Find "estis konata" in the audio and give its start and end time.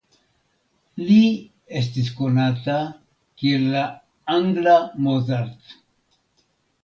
1.81-2.77